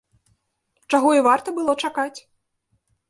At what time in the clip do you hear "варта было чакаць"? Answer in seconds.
1.29-2.19